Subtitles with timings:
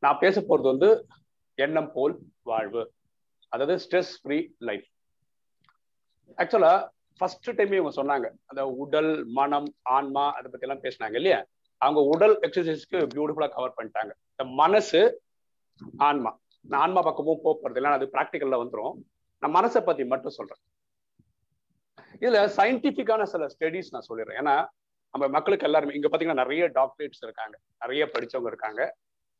[0.00, 1.06] நான் பேச போறது வந்து
[1.54, 2.82] எண்ணம் போல் வாழ்வு.
[3.48, 4.86] அதாவது stress free life
[6.36, 6.88] actually
[7.18, 8.26] first டைமே இவங்க சொன்னாங்க.
[8.46, 11.40] அந்த உடல் மனம் ஆன்மா அதை பத்தி எல்லாம் பேசினாங்க இல்லையா?
[11.76, 14.12] அவங்க உடல் எக்ஸசைஸ்க்கு பியூட்டிஃபுல்லா கவர் பண்ணிட்டாங்க.
[14.30, 15.22] இந்த மனசு
[15.96, 16.38] ஆன்மா.
[16.60, 18.96] நான் ஆன்மா பக்கமும் போறது இல்லை அது ப்ராக்டிக்கல்ல வந்துடும்
[19.42, 20.60] நான் மனசை பத்தி மட்டும் சொல்றேன்.
[22.20, 24.38] இதுல சயின்டிபிக்கான சில ஸ்டடிஸ் நான் சொல்லிடுறேன்.
[24.40, 24.54] ஏன்னா
[25.12, 27.58] நம்ம மக்களுக்கு எல்லாருமே இங்க பாத்தீங்கன்னா நிறைய டாக்டரேட்ஸ் இருக்காங்க.
[27.78, 28.96] நிறைய படிச்சவங்க இருக்காங்க.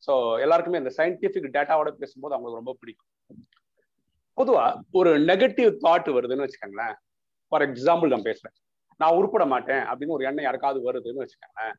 [0.07, 0.12] ஸோ
[0.45, 3.11] எல்லாருக்குமே இந்த சயின்டிஃபிக் டேட்டாவோட பேசும்போது அவங்களுக்கு ரொம்ப பிடிக்கும்.
[4.39, 4.64] பொதுவா
[4.99, 6.96] ஒரு நெகட்டிவ் தாட் வருதுன்னு வச்சுக்கோங்களேன்.
[7.53, 8.57] ஃபார் எக்ஸாம்பிள் நான் பேசுறேன்.
[9.00, 11.76] நான் உருப்பட மாட்டேன் அப்படின்னு ஒரு எண்ணம் யாருக்காவது வருதுன்னு வச்சுக்கோங்களேன்.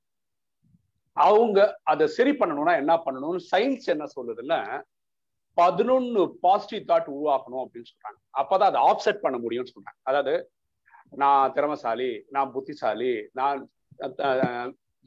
[1.17, 1.59] அவங்க
[1.91, 4.59] அதை சரி பண்ணணும்னா என்ன பண்ணணும்னு சயின்ஸ் என்ன சொல்லுதுன்னா
[5.57, 8.19] பதினொன்னு பாசிட்டிவ் தாட் உருவாக்கணும் அப்படின்னு சொல்றாங்க.
[8.41, 9.99] அப்பதான் அதை ஆப்செட் பண்ண முடியும்னு சொல்றாங்க.
[10.09, 10.35] அதாவது
[11.23, 13.59] நான் திறமசாலி நான் புத்திசாலி நான்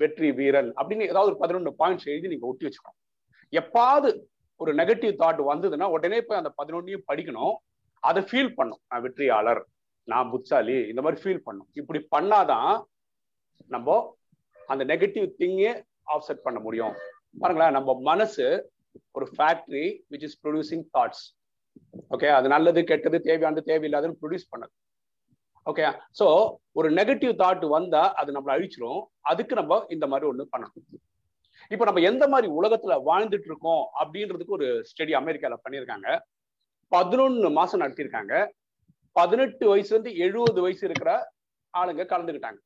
[0.01, 2.99] வெற்றி வீரன் அப்படின்னு ஏதாவது ஒரு பதினொன்று பாயிண்ட்ஸ் எழுதி நீங்க ஒட்டி வச்சுக்கணும்.
[3.61, 4.09] எப்பாவது
[4.61, 7.55] ஒரு நெகட்டிவ் தாட் வந்ததுன்னா உடனே போய் அந்த பதினொன்னையும் படிக்கணும்.
[8.09, 8.81] அதை ஃபீல் பண்ணும்.
[8.91, 9.63] நான் வெற்றியாளர்
[10.09, 11.69] நான் புத்தாலி இந்த மாதிரி ஃபீல் பண்ணும்.
[11.81, 12.73] இப்படி பண்ணாதான்
[13.75, 13.97] நம்ம
[14.73, 15.73] அந்த நெகட்டிவ் திங்கே
[16.15, 16.95] ஆஃப்செட் பண்ண முடியும்.
[17.43, 18.47] பாருங்களேன் நம்ம மனசு
[19.17, 21.25] ஒரு factory which is producing thoughts
[22.15, 24.73] okay அது நல்லது கெட்டது தேவையானது தேவையில்லாதது ப்ரொடியூஸ் பண்ணது.
[25.71, 25.85] ஓகே
[26.19, 26.27] ஸோ
[26.79, 29.01] ஒரு நெகட்டிவ் தாட் வந்தா அது நம்மளை அழிச்சிரும்.
[29.31, 30.85] அதுக்கு நம்ம இந்த மாதிரி ஒன்று பண்ணணும்.
[31.73, 36.09] இப்போ நம்ம எந்த மாதிரி உலகத்துல வாழ்ந்துட்டு இருக்கோம் அப்படின்றதுக்கு ஒரு ஸ்டடி அமெரிக்கால பண்ணியிருக்காங்க.
[36.93, 38.35] பதினொன்னு மாசம் நடத்தியிருக்காங்க.
[39.17, 41.11] பதினெட்டு வயசுல இருந்து எழுபது வயசு இருக்கிற
[41.75, 42.61] ஆளுங்க கலந்துக்கிட்டாங்க.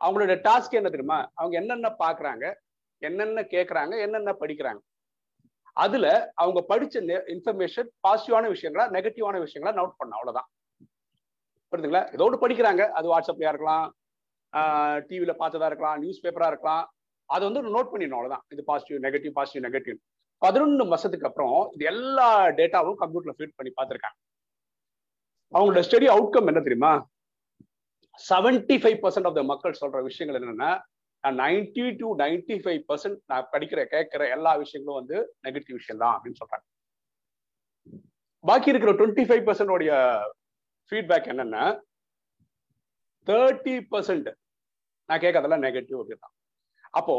[0.00, 1.18] அவங்களோட டாஸ்க் என்ன தெரியுமா?
[1.40, 2.44] அவங்க என்னென்ன பாக்குறாங்க
[3.02, 4.80] என்னென்ன கேட்கறாங்க என்னென்ன படிக்கிறாங்க.
[5.84, 6.06] அதுல
[6.42, 6.96] அவங்க படிச்ச
[7.34, 10.48] இன்ஃபர்மேஷன் பாசிட்டிவான விஷயங்களா நெகட்டிவான விஷயங்களா நோட் பண்ண அவ்வளவுதான்.
[11.70, 12.82] புரியுதுங்களா இதோடு படிக்கிறாங்க.
[12.98, 13.86] அது வாட்ஸ்அப்லயா இருக்கலாம்
[15.08, 16.84] டிவியில பார்த்ததா இருக்கலாம் நியூஸ் பேப்பரா இருக்கலாம்.
[17.30, 19.98] அதை வந்து நோட் பண்ணிடணும் அவ்வளோதான் இது பாசிட்டிவ் நெகட்டிவ் பாசிட்டிவ் நெகட்டிவ்
[20.42, 24.18] பதினொன்று மாசத்துக்கு அப்புறம் இது எல்லா டேட்டாவும் கம்ப்யூட்டர்ல ஃபீட் பண்ணி பார்த்துருக்காங்க.
[25.52, 26.92] அவங்களோட ஸ்டடி அவுட்கம் என்ன தெரியுமா?
[28.20, 30.70] Seventy five percent of the மக்கள் சொல்ற விஷயங்கள் என்னன்னா
[31.24, 36.40] ninety to ninety five percent நான் படிக்கிற கேட்கிற எல்லா விஷயங்களும் வந்து நெகட்டிவ் விஷயம் தான் அப்படின்னு
[36.42, 36.64] சொல்றாங்க.
[38.44, 39.92] பாக்கி இருக்கிற டுவெண்ட்டி ஃபைவ் பர்சன்டோடைய
[40.92, 41.64] ஃபீட்பேக் என்னன்னா
[43.26, 44.30] தேர்ட்டி பர்சன்ட்
[45.08, 46.30] நான் கேட்கறதெல்லாம் நெகட்டிவ் அப்படின்னா
[46.98, 47.16] அப்போ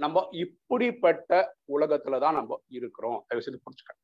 [0.00, 1.32] நம்ம இப்படிப்பட்ட
[1.74, 3.18] உலகத்துல தான் நம்ம இருக்கிறோம்.
[3.28, 3.98] தயவு செய்து புரிஞ்சுக்க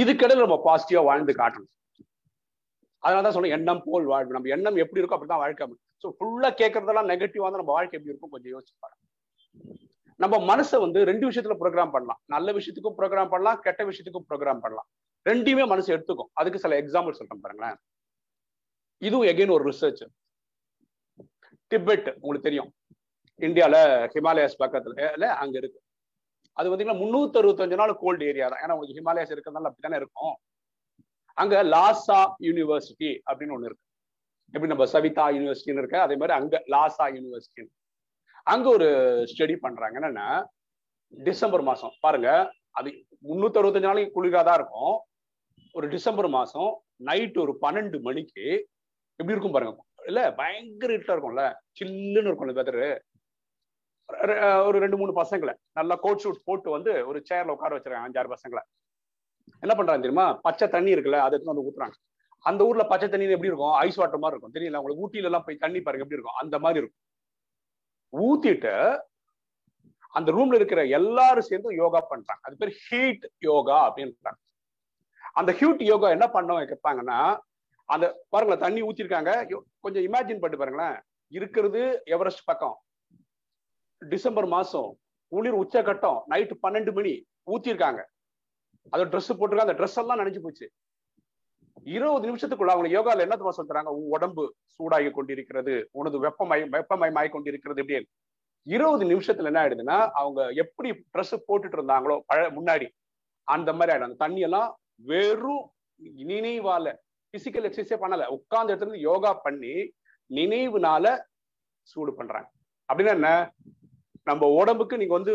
[0.00, 1.72] இதுக்கிடையில நம்ம பாசிட்டிவா வாழ்ந்து காட்டணும்.
[3.02, 4.36] அதனாலதான் சொல்ல எண்ணம் போல் வாழ்வு.
[4.36, 5.66] நம்ம எண்ணம் எப்படி இருக்கோ அப்படிதான் வாழ்க்கை
[6.04, 9.02] ஸோ ஃபுல்லா கேட்கறதெல்லாம் நெகட்டிவா தான் நம்ம வாழ்க்கை எப்படி இருக்கும் கொஞ்சம் யோசிச்சு பாருங்க.
[10.20, 12.20] நம்ம மனசை வந்து ரெண்டு விஷயத்துல ப்ரோக்ராம் பண்ணலாம்.
[12.34, 14.88] நல்ல விஷயத்துக்கும் ப்ரோக்ராம் பண்ணலாம் கெட்ட விஷயத்துக்கும் ப்ரோக்ராம் பண்ணலாம்.
[15.26, 16.30] ரெண்டையுமே மனசு எடுத்துக்கும்.
[16.40, 17.78] அதுக்கு சில எக்ஸாம்பிள் சொல்றேன் பாருங்களேன்.
[19.02, 20.02] இதுவும் எகைன் ஒரு ரிசர்ச்
[21.70, 22.70] டிபெட் உங்களுக்கு தெரியும்.
[23.40, 23.80] இந்தியாவில்
[24.14, 25.80] ஹிமாலயாஸ் பக்கத்தில் அங்கே இருக்கு.
[26.56, 28.62] அது பார்த்தீங்கன்னா முந்நூற்றி அறுபத்தஞ்சு நாள் கோல்டு ஏரியா தான்.
[28.64, 30.34] ஏன்னா உங்களுக்கு ஹிமாலயாஸ் இருக்கிறதுனால அப்படித்தானே இருக்கும்?
[31.40, 33.84] அங்கே லாசா யூனிவர்சிட்டி அப்படின்னு ஒன்று இருக்கு.
[34.54, 35.98] எப்படி நம்ம சவிதா யூனிவர்சிட்டின்னு இருக்க?
[36.06, 37.72] அதே மாதிரி அங்கே லாசா யூனிவர்சிட்டின்னு
[38.52, 38.88] அங்கே ஒரு
[39.32, 40.28] ஸ்டடி பண்ணுறாங்க என்னன்னா
[41.28, 42.30] டிசம்பர் மாதம் பாருங்க
[42.78, 42.88] அது
[43.28, 44.94] முந்நூற்றி அறுபத்தஞ்சு நாளைக்கு குளிராக தான் இருக்கும்.
[45.76, 46.70] ஒரு டிசம்பர் மாதம்
[47.08, 48.44] நைட் ஒரு பன்னெண்டு மணிக்கு
[49.20, 49.84] எப்படி இருக்கும் பாருங்க?
[50.10, 51.44] இல்லை பயங்கர இருட்டா இருக்கும்ல.
[51.78, 52.88] சில்லுன்னு இருக்கும் வெதரு
[54.66, 58.62] ஒரு ரெண்டு மூணு பசங்களை நல்லா கோட் ஷூட் போட்டு வந்து ஒரு சேர்ல உட்கார வச்சிருக்காங்க அஞ்சாறு பசங்களை.
[59.60, 60.26] என்ன பண்றாங்க தெரியுமா?
[60.46, 61.96] பச்சை தண்ணி இருக்குல்ல அதை எடுத்து வந்து ஊத்துறாங்க.
[62.38, 63.74] அந்த ஊர்ல பச்சை தண்ணி எப்படி இருக்கும்?
[63.84, 64.54] ஐஸ் வாட்டர் மாதிரி இருக்கும்.
[64.56, 66.40] தெரியல உங்களுக்கு ஊட்டியில எல்லாம் போய் தண்ணி பாருங்க எப்படி இருக்கும்?
[66.42, 67.04] அந்த மாதிரி இருக்கும்.
[68.12, 68.74] ஊத்திட்டு
[70.18, 72.42] அந்த ரூம்ல இருக்கிற எல்லாரும் சேர்ந்து யோகா பண்றாங்க.
[72.42, 74.40] அது பேர் ஹீட் யோகா அப்படின்றாங்க.
[75.32, 77.20] அந்த ஹீட் யோகா என்ன பண்ணவங்க கேட்பாங்கன்னா
[77.84, 79.32] அந்த பாருங்களேன் தண்ணி ஊத்திருக்காங்க.
[79.80, 80.96] கொஞ்சம் இமேஜின் பண்ணி பாருங்களேன்.
[81.28, 82.76] இருக்கிறது எவரெஸ்ட் பக்கம்.
[84.08, 84.98] டிசம்பர் மாசம்
[85.32, 87.14] குளிர் உச்சகட்டம் நைட்டு பன்னெண்டு மணி
[87.50, 88.02] ஊத்திருக்காங்க
[88.90, 89.64] அது ட்ரெஸ் போட்டிருக்காங்க.
[89.66, 90.70] அந்த ட்ரெஸ் எல்லாம் நினைச்சு போச்சு.
[91.84, 93.84] இருபது நிமிஷத்துக்குள்ள அவங்க யோகால என்ன தெரியுமா சொல்றாங்க?
[93.84, 98.08] உன் உடம்பு சூடாகி கொண்டிருக்கிறது உனது வெப்பமய வெப்பமயமாகி கொண்டிருக்கிறது அப்படின்னு.
[98.62, 102.88] இருபது நிமிஷத்துல என்ன ஆயிடுதுன்னா அவங்க எப்படி ட்ரெஸ் போட்டுட்டு இருந்தாங்களோ பழ முன்னாடி
[103.42, 104.08] அந்த மாதிரி ஆயிடும்.
[104.08, 105.70] அந்த தண்ணி எல்லாம் வெறும்
[106.16, 106.94] நினைவால
[107.34, 108.26] பிசிக்கல் எக்ஸசைஸே பண்ணல.
[108.26, 109.74] உட்கார்ந்த இடத்துல இருந்து யோகா பண்ணி
[110.30, 111.22] நினைவுனால
[111.82, 112.48] சூடு பண்றாங்க.
[112.92, 113.30] அப்படின்னா என்ன?
[114.26, 115.32] நம்ம உடம்புக்கு நீங்க வந்து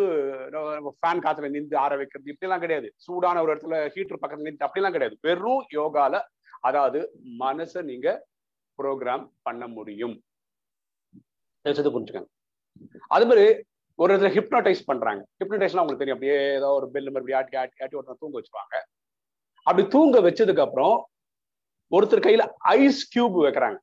[0.97, 2.87] ஃபேன் காத்துல நின்று ஆற வைக்கிறது இப்படிலாம் கிடையாது.
[2.95, 5.17] சூடான ஒரு இடத்துல ஹீட்டர் பக்கத்துல நின்று அப்படிலாம் கிடையாது.
[5.21, 6.15] வெறும் யோகால
[6.59, 6.99] அதாவது
[7.39, 8.07] மனசை நீங்க
[8.79, 10.15] ப்ரோக்ராம் பண்ண முடியும்.
[11.65, 12.29] புரிஞ்சுக்கங்க.
[13.07, 13.45] அது மாதிரி
[13.99, 15.21] ஒரு இடத்துல ஹிப்னோடைஸ் பண்றாங்க.
[15.39, 16.17] ஹிப்னோடைஸ்லாம் உங்களுக்கு தெரியும்.
[16.17, 18.75] அப்படியே ஏதோ ஒரு பெல் மாதிரி ஆட்டி ஆட்டி ஆட்டி ஒருத்தர் தூங்க வச்சுப்பாங்க
[19.67, 20.95] அப்படி தூங்க வச்சதுக்கு அப்புறம்
[21.91, 22.43] ஒருத்தர் கையில
[22.75, 23.77] ஐஸ் கியூப் வைக்கிறாங்க.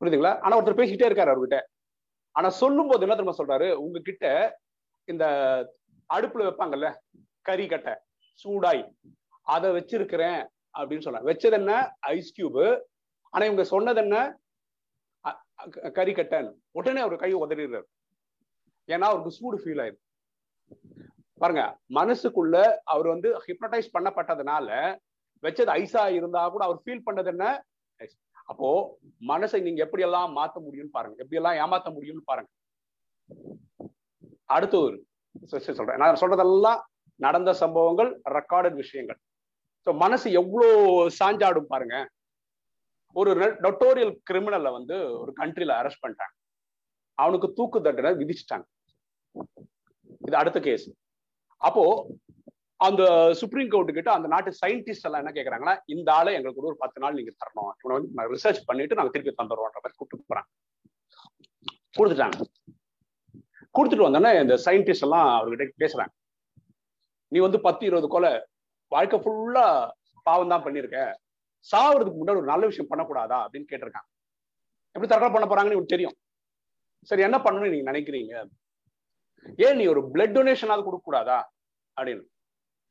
[0.00, 0.32] புரியுதுங்களா?
[0.44, 1.58] ஆனா ஒருத்தர் பேசிக்கிட்டே இருக்காரு அவர்கிட்ட.
[2.36, 3.68] ஆனா சொல்லும் போது என்ன தெரியுமா சொல்றாரு?
[3.84, 4.26] உங்ககிட்ட
[5.08, 5.24] இந்த
[6.10, 6.88] அடுப்புல வைப்பாங்கல்ல
[7.46, 7.94] கறி கட்டை
[8.40, 8.82] சூடாய்
[9.46, 10.40] அதை வச்சிருக்கிறேன்
[10.74, 11.72] அப்படின்னு சொல்றாங்க வச்சது என்ன?
[12.14, 12.64] ஐஸ் கியூபு
[13.32, 14.16] ஆனா இவங்க சொன்னது என்ன?
[15.96, 16.48] கறி கட்டன்
[16.78, 17.86] உடனே அவர் கையை உதறிடுறாரு.
[18.88, 19.98] ஏன்னா அவருக்கு சூடு ஃபீல் ஆயிரு
[21.40, 21.62] பாருங்க
[21.98, 22.56] மனசுக்குள்ள
[22.92, 24.68] அவர் வந்து ஹிப்னடைஸ் பண்ணப்பட்டதுனால
[25.42, 27.46] வச்சது ஐஸா இருந்தா கூட அவர் ஃபீல் பண்ணது என்ன?
[28.50, 28.68] அப்போ
[29.32, 31.16] மனசை நீங்க எப்படி எல்லாம் மாத்த முடியும்னு பாருங்க.
[31.22, 32.50] எப்படி எல்லாம் ஏமாத்த முடியும்னு பாருங்க.
[34.56, 34.96] அடுத்து ஒரு
[35.78, 36.00] சொல்றேன்.
[36.02, 36.80] நான் சொல்றதெல்லாம்
[37.24, 39.18] நடந்த சம்பவங்கள் ரெக்கார்டட் விஷயங்கள்.
[39.86, 40.68] ஸோ மனசு எவ்வளோ
[41.18, 41.96] சாஞ்சாடும் பாருங்க.
[43.20, 43.30] ஒரு
[43.64, 46.34] நொட்டோரியல் கிரிமினலை வந்து ஒரு கண்ட்ரில அரெஸ்ட் பண்ணிட்டாங்க.
[47.22, 48.66] அவனுக்கு தூக்கு தண்டனை விதிச்சிட்டாங்க.
[50.26, 50.86] இது அடுத்த கேஸ்
[51.66, 51.84] அப்போ
[52.86, 53.02] அந்த
[53.40, 57.16] சுப்ரீம் கோர்ட்டு கிட்ட அந்த நாட்டு சயின்டிஸ்ட் எல்லாம் என்ன கேட்கறாங்கன்னா இந்த ஆளை எங்களுக்கு ஒரு பத்து நாள்
[57.18, 57.72] நீங்க தரணும்.
[57.80, 60.50] இவனை வந்து நான் ரிசர்ச் பண்ணிட்டு நாங்க திருப்பி தந்துடுறோன்ற மாதிரி கூப்பிட்டு போறாங்க.
[61.98, 62.38] கொடுத்துட்டாங்க.
[63.76, 66.12] கொடுத்துட்டு வந்தோன்னே இந்த சயின்டிஸ்ட் எல்லாம் அவர்கிட்ட பேசுறாங்க.
[67.32, 68.32] நீ வந்து பத்து இருபது கொலை
[68.94, 69.66] வாழ்க்கை ஃபுல்லா
[70.28, 70.98] பாவம் தான் பண்ணிருக்க
[71.70, 74.08] சாவறதுக்கு முன்னாடி ஒரு நல்ல விஷயம் பண்ணக்கூடாதா அப்படின்னு கேட்டிருக்காங்க.
[74.94, 76.16] எப்படி தற்கொலை பண்ண போறாங்கன்னு உனக்கு தெரியும்.
[77.08, 78.34] சரி என்ன பண்ணணும்னு நீங்க நினைக்கிறீங்க?
[79.66, 81.38] ஏன் நீ ஒரு பிளட் டொனேஷனாவது கொடுக்க கூடாதா
[81.96, 82.24] அப்படின்னு.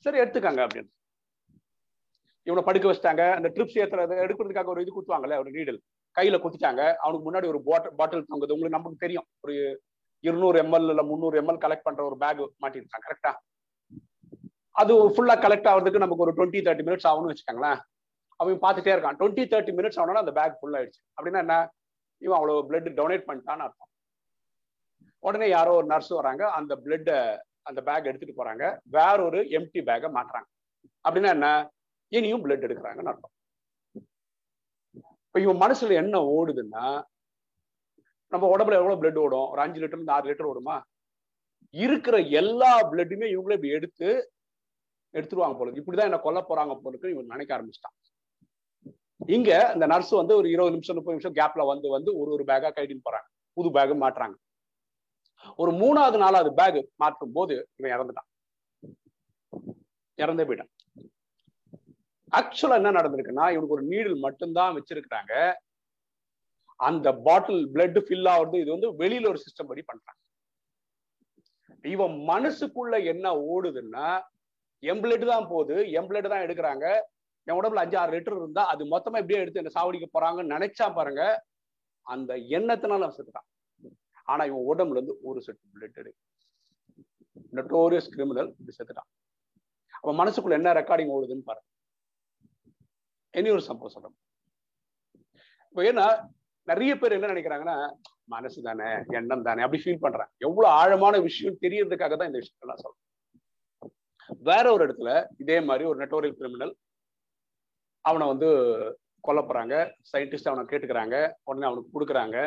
[0.04, 0.92] சரி எடுத்துக்காங்க அப்படின்னு.
[2.44, 3.24] இவனை படுக்க வச்சிட்டாங்க.
[3.36, 5.80] அந்த ட்ரிப்ஸ் ஏத்துறது எடுக்கிறதுக்காக ஒரு இது குத்துவாங்கல்ல ஒரு நீடல்
[6.20, 6.82] கையில குத்திட்டாங்க.
[6.96, 8.54] அவனுக்கு முன்னாடி ஒரு பாட்டில் பாட்டில் தொங்குது.
[8.56, 9.26] உங்களுக்கு நமக்கு தெரியும்.
[9.40, 9.56] ஒரு
[10.20, 13.32] இருநூறு எம்எல் இல்ல முந்நூறு எம்எல் கலெக்ட் பண்ற ஒரு பேக் மாட்டிருக்காங்க கரெக்டா
[14.82, 17.80] அது ஃபுல்லா கலெக்ட் ஆகிறதுக்கு நமக்கு ஒரு டுவெண்ட்டி தேர்ட்டி மினிட்ஸ் ஆகும்னு வச்சுக்கோங்களேன்.
[18.36, 19.18] அவன் பார்த்துட்டே இருக்கான்.
[19.20, 21.02] டுவெண்ட்டி தேர்ட்டி மினிட்ஸ் ஆனாலும் அந்த பேக் ஃபுல் ஆயிடுச்சு.
[21.16, 21.58] அப்படின்னா என்ன?
[22.18, 23.90] இவன் அவ்வளவு பிளட் டொனேட் பண்ணிட்டான்னு அர்த்தம்.
[25.20, 26.52] உடனே யாரோ ஒரு நர்ஸ் வராங்க.
[26.52, 27.18] அந்த பிளட்டை
[27.66, 28.64] அந்த பேக் எடுத்துட்டு போறாங்க.
[28.84, 30.48] வேற ஒரு எம்டி பேக்கை மாட்டுறாங்க.
[31.06, 31.48] அப்படின்னா என்ன?
[32.12, 33.34] இனியும் பிளட் எடுக்கிறாங்கன்னு அர்த்தம்.
[35.26, 36.86] இப்ப இவன் மனசுல என்ன ஓடுதுன்னா
[38.32, 39.48] நம்ம உடம்புல எவ்வளவு பிளட் ஓடும்?
[39.50, 40.76] ஒரு அஞ்சு லிட்டர் இருந்து ஆறு லிட்டர் ஓடுமா?
[41.74, 44.10] இருக்கிற எல்லா பிளட்டுமே இவங்களே இப்படி எடுத்து
[45.14, 47.96] எடுத்துருவாங்க போல இப்படிதான் என்ன கொல்ல போறாங்க போலுக்கு இவன் நினைக்க ஆரம்பிச்சிட்டான்.
[49.30, 52.70] இங்க இந்த நர்ஸ் வந்து ஒரு இருபது நிமிஷம் முப்பது நிமிஷம் கேப்ல வந்து வந்து ஒரு ஒரு பேக்கா
[52.78, 53.28] கைட்டின்னு போறாங்க.
[53.58, 54.36] புது பேக்கு மாட்டுறாங்க.
[55.62, 58.30] ஒரு மூணாவது நாலாவது பேக் மாற்றும் போது இவன் இறந்துட்டான்.
[60.18, 60.72] இறந்தே போயிட்டான்.
[62.40, 65.34] ஆக்சுவலா என்ன நடந்திருக்குன்னா இவனுக்கு ஒரு நீடில் மட்டும்தான் வச்சிருக்கிறாங்க.
[66.90, 70.20] அந்த பாட்டில் பிளட் ஃபில் ஆகுறது இது வந்து வெளியில ஒரு சிஸ்டம் படி பண்றாங்க
[71.94, 74.08] இவன் மனசுக்குள்ள என்ன ஓடுதுன்னா
[74.92, 76.86] எம்பிளட் தான் போகுது எம்பிளட் தான் எடுக்கிறாங்க.
[77.48, 81.24] என் உடம்புல அஞ்சு ஆறு லிட்டர் இருந்தா அது மொத்தமா எப்படியே எடுத்து என்ன சாவடிக்க போறாங்கன்னு நினைச்சா பாருங்க
[82.08, 83.48] அந்த எண்ணத்தினால செத்துட்டான்.
[84.28, 86.12] ஆனா இவன் உடம்புல இருந்து ஒரு செட்டு பிளட் எடு
[87.58, 89.10] நெட்டோரியஸ் கிரிமினல் இப்படி செத்துட்டான்.
[90.02, 91.68] அவன் மனசுக்குள்ள என்ன ரெக்கார்டிங் ஓடுதுன்னு பாருங்க.
[93.40, 94.18] இனி ஒரு சம்பவம் சொல்றேன்
[95.70, 96.08] இப்போ ஏன்னா
[96.72, 97.78] நிறைய பேர் என்ன நினைக்கிறாங்கன்னா
[98.34, 98.90] மனசு தானே
[99.20, 103.02] எண்ணம் தானே அப்படி ஃபீல் பண்றேன் எவ்வளவு ஆழமான விஷயம் தெரியறதுக்காக தான் இந்த விஷயத்த நான் சொல்றேன்.
[104.50, 105.12] வேற ஒரு இடத்துல
[105.44, 106.74] இதே மாதிரி ஒரு நெட்டோரியல் கிரிமினல்
[108.06, 108.50] அவனை வந்து
[109.28, 109.76] கொல்லப்படுறாங்க
[110.12, 111.16] சயின்டிஸ்ட் அவனை கேட்டுக்கிறாங்க.
[111.50, 112.38] உடனே அவனுக்கு கொடுக்குறாங்க.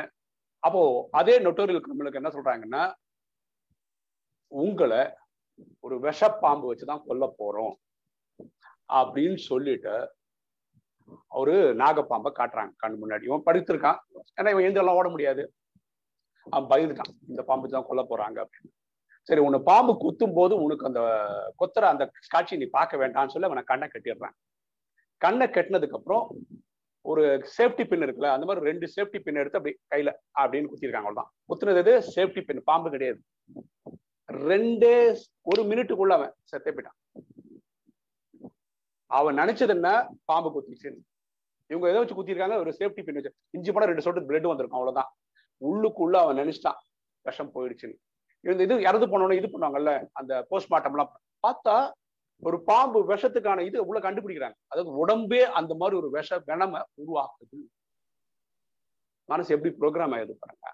[0.66, 2.84] அப்போ அதே நொட்டோரியல் கிரிமினலுக்கு என்ன சொல்றாங்கன்னா
[4.52, 5.02] உங்களை
[5.80, 7.74] ஒரு விஷப்பாம்பு வச்சுதான் கொல்ல போறோம்
[8.98, 9.94] அப்படின்னு சொல்லிட்டு
[11.28, 12.72] அவரு நாகப்பாம்பை காட்டுறாங்க.
[12.76, 13.24] கண் முன்னாடி.
[13.28, 13.98] இவன் படுத்திருக்கான்.
[14.38, 15.42] ஏன்னா இவன் எந்தெல்லாம் ஓட முடியாது.
[16.46, 17.12] அவன் பயந்துட்டான்.
[17.28, 18.72] இந்த பாம்பு தான் கொல்ல போறாங்க அப்படின்னு.
[19.28, 21.02] சரி உன்னை பாம்பு குத்தும் போது உனக்கு அந்த
[21.60, 24.36] கொத்துற அந்த காட்சி நீ பார்க்க வேண்டாம்னு சொல்லி அவனை கண்ணை கட்டிடுறான்.
[25.22, 26.24] கண்ணை கட்டினதுக்கு அப்புறம்
[27.10, 27.22] ஒரு
[27.56, 30.10] சேஃப்டி பின் இருக்குல்ல அந்த மாதிரி ரெண்டு சேஃப்டி பின் எடுத்து அப்படி கையில
[30.40, 31.30] அப்படின்னு குத்திருக்காங்க அவ்வளவுதான்.
[31.50, 31.92] குத்துனது எது?
[32.14, 33.20] சேஃப்டி பின் பாம்பு கிடையாது.
[34.50, 34.94] ரெண்டே
[35.50, 36.96] ஒரு மினிட்டுக்குள்ள அவன் செத்தே போயிட்டான்.
[39.10, 39.90] அவன் நினைச்சது என்ன?
[40.30, 41.00] பாம்பு குத்திச்சுன்னு
[41.70, 42.56] இவங்க எதை வச்சு குத்திருக்காங்க?
[42.62, 43.32] ஒரு சேஃப்டி பின் வச்சு.
[43.56, 45.10] இஞ்சி படம் ரெண்டு சொட்டு பிளட் வந்திருக்கும் அவ்வளவுதான்.
[45.68, 46.80] உள்ளுக்குள்ள அவன் நினைச்சிட்டான்.
[47.28, 47.96] விஷம் போயிடுச்சுன்னு.
[48.48, 51.12] இந்த இது இறந்து போனோன்னு இது பண்ணுவாங்கல்ல அந்த போஸ்ட்மார்ட்டம் எல்லாம்
[51.46, 51.76] பார்த்தா
[52.38, 54.56] ஒரு பாம்பு விஷத்துக்கான இது உள்ள கண்டுபிடிக்கிறாங்க.
[54.66, 57.58] அதாவது உடம்பே அந்த மாதிரி ஒரு விஷ வெனம உருவாக்குது.
[59.24, 60.66] மனசு எப்படி ப்ரோக்ராம் ஆகுது பாருங்க.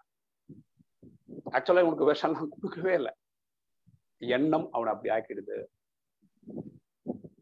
[1.51, 3.13] ஆக்சுவலா உனக்கு விஷம்லாம் கொடுக்கவே இல்லை.
[4.19, 5.57] எண்ணம் அவனை அப்படி ஆக்கிடுது.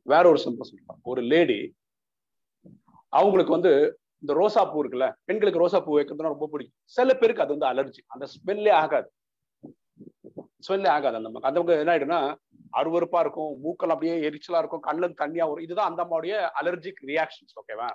[0.03, 1.01] வேற ஒரு சிம்பிள் சொல்றான்.
[1.03, 1.75] ஒரு லேடி
[3.09, 3.73] அவங்களுக்கு வந்து
[4.19, 6.79] இந்த ரோசா பூ இருக்குல்ல பெண்களுக்கு ரோசா பூ வைக்கிறதுனா ரொம்ப பிடிக்கும்.
[6.85, 9.09] சில பேருக்கு அது வந்து அலர்ஜி அந்த ஸ்மெல்லே ஆகாது.
[10.67, 12.21] ஸ்மெல்லே ஆகாது அந்த அந்த என்ன ஆயிடும்னா
[12.73, 15.65] அருவறுப்பா இருக்கும் மூக்கல் அப்படியே எரிச்சலா இருக்கும் கண்ணுல தண்ணியா வரும்.
[15.67, 17.89] இதுதான் அந்த அம்மாவுடைய அலர்ஜிக் ரியாக்ஷன்ஸ் ஓகேவா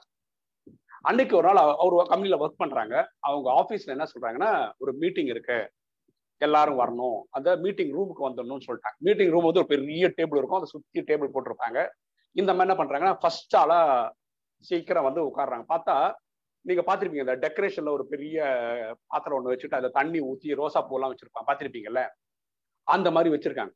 [1.02, 2.96] அன்னைக்கு ஒரு நாள் அவர் கம்பெனில ஒர்க் பண்றாங்க.
[3.20, 5.72] அவங்க ஆபீஸ்ல என்ன சொல்றாங்கன்னா ஒரு மீட்டிங் இருக்கு.
[6.42, 7.20] எல்லாரும் வரணும்.
[7.30, 8.98] அந்த மீட்டிங் ரூமுக்கு வந்துடணும்னு சொல்லிட்டாங்க.
[8.98, 10.60] மீட்டிங் ரூம் வந்து ஒரு பெரிய டேபிள் இருக்கும்.
[10.60, 11.80] அதை சுத்தி டேபிள் போட்டிருப்பாங்க.
[12.32, 13.80] இந்த மாதிரி என்ன பண்றாங்கன்னா ஃபர்ஸ்ட் ஆளா
[14.60, 16.14] சீக்கிரம் வந்து உட்காடுறாங்க பார்த்தா
[16.66, 18.46] நீங்க பாத்திருப்பீங்க இந்த டெக்கரேஷன்ல ஒரு பெரிய
[19.08, 21.48] பாத்திரம் ஒண்ணு வச்சுட்டு அதை தண்ணி ஊத்தி ரோசா பூலாம் வச்சிருப்பாங்க.
[21.48, 22.04] பாத்திருப்பீங்கல்ல
[22.84, 23.74] அந்த மாதிரி வச்சிருக்காங்க.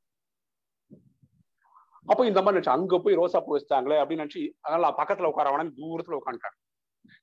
[2.10, 5.92] அப்போ இந்த மாதிரி நினைச்சு அங்க போய் ரோசா பூ வச்சிட்டாங்களே அப்படின்னு நினைச்சு அதனால பக்கத்துல உட்கார தூரத்தில்
[5.92, 6.58] தூரத்துல உட்காந்துட்டாங்க.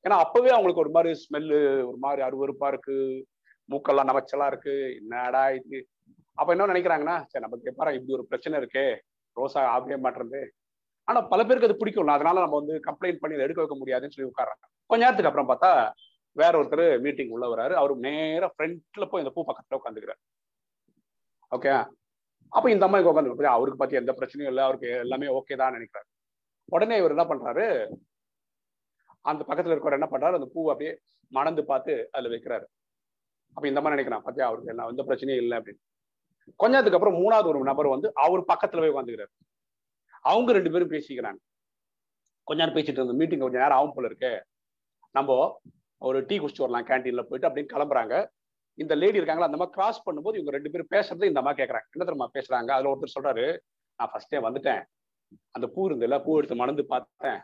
[0.05, 2.97] ஏன்னா அப்பவே அவங்களுக்கு ஒரு மாதிரி ஸ்மெல்லு ஒரு மாதிரி அருவருப்பா இருக்கு.
[3.69, 4.75] மூக்கெல்லாம் நமச்சலா இருக்கு.
[5.01, 5.79] என்னடா இது?
[6.39, 8.87] அப்ப என்ன நினைக்கிறாங்கன்னா சரி நமக்கு எப்பரா இப்படி ஒரு பிரச்சனை இருக்கே.
[9.37, 10.43] ரோசா ஆகவே மாட்டேறது
[11.09, 14.65] ஆனா பல பேருக்கு அது பிடிக்கும் அதனால நம்ம வந்து கம்ப்ளைண்ட் பண்ணி எடுக்க வைக்க முடியாதுன்னு சொல்லி உட்கார்றாங்க.
[14.91, 15.71] கொஞ்ச நேரத்துக்கு அப்புறம் பார்த்தா
[16.33, 20.21] வேற ஒருத்தர் மீட்டிங் உள்ள வராரு அவரு நேரா ஃப்ரண்ட்ல போய் இந்த பூ பக்கத்துல உட்காந்துக்கிறார்.
[21.53, 21.71] ஓகே
[22.49, 24.65] அப்ப இந்த அம்மா உட்காந்து அவருக்கு பத்தி எந்த பிரச்சனையும் இல்லை.
[24.65, 26.09] அவருக்கு எல்லாமே ஓகே தான் நினைக்கிறாரு.
[26.65, 27.97] உடனே இவர் என்ன பண்றாரு?
[29.21, 30.35] அந்த பக்கத்துல இருக்கிறவர் என்ன பண்றாரு?
[30.35, 30.99] அந்த பூ அப்படியே
[31.29, 32.65] மணந்து பார்த்து அதுல வைக்கிறாரு.
[33.55, 35.83] அப்ப இந்த மாதிரி நினைக்கிறான் பாத்தியா அவருக்கு எல்லாம் எந்த பிரச்சனையும் இல்லை அப்படின்னு.
[36.57, 39.33] கொஞ்ச நேரத்துக்கு அப்புறம் மூணாவது ஒரு நபர் வந்து அவர் பக்கத்துல போய் உட்காந்துக்கிறாரு
[40.21, 41.39] அவங்க ரெண்டு பேரும் பேசிக்கிறாங்க.
[42.43, 44.45] கொஞ்ச நேரம் பேசிட்டு இருந்த மீட்டிங் கொஞ்சம் நேரம் ஆகும் போல இருக்கு.
[45.11, 45.61] நம்ம
[45.99, 48.15] ஒரு டீ குடிச்சிட்டு வரலாம் கேன்டீன்ல போயிட்டு அப்படின்னு கிளம்புறாங்க.
[48.83, 52.07] இந்த லேடி இருக்காங்களா அந்த மாதிரி கிராஸ் பண்ணும்போது இவங்க ரெண்டு பேரும் பேசுறது இந்த மாதிரி கேட்கறாங்க என்ன
[52.09, 52.71] தெரியுமா பேசுறாங்க?
[52.77, 53.47] அதுல ஒருத்தர் சொல்றாரு
[53.99, 54.83] நான் ஃபர்ஸ்டே வந்துட்டேன்.
[55.57, 57.39] அந்த பூ இருந்ததுல பூ எடுத்து மணந்து பார்த்தேன்.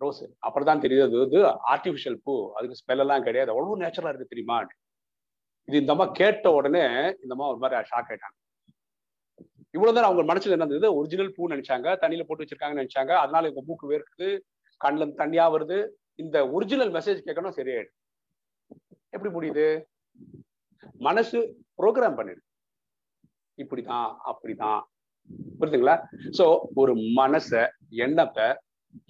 [0.00, 1.40] ரோஸ் அப்புறம் தான் தெரியுது இது
[1.72, 2.34] ஆர்டிபிஷியல் பூ.
[2.56, 3.50] அதுக்கு ஸ்மெல் எல்லாம் கிடையாது.
[3.54, 4.58] அவ்வளவு நேச்சுரலா இருக்கு தெரியுமா?
[5.68, 6.84] இது இந்த அம்மா கேட்ட உடனே
[7.22, 8.36] இந்த அம்மா ஒரு மாதிரி ஷாக் ஆயிட்டாங்க.
[9.76, 10.88] இவ்வளவுதான் அவங்க மனசுல என்ன இருந்தது?
[10.98, 11.88] ஒரிஜினல் பூ நினைச்சாங்க.
[12.02, 13.12] தண்ணியில போட்டு வச்சிருக்காங்கன்னு நினைச்சாங்க.
[13.24, 14.28] அதனால இவங்க மூக்கு வேர்க்குது
[14.84, 15.78] கண்ணுல இருந்து தண்ணியா வருது.
[16.22, 17.96] இந்த ஒரிஜினல் மெசேஜ் கேட்கணும் சரியாயிடும்
[19.14, 19.66] எப்படி முடியுது?
[21.06, 21.38] மனசு
[21.80, 22.42] ப்ரோக்ராம் பண்ணிடு.
[23.58, 24.80] இப்படிதான் அப்படிதான்.
[25.58, 25.96] புரியுதுங்களா
[26.38, 26.44] சோ
[26.82, 27.50] ஒரு மனச
[28.04, 28.46] எண்ணத்தை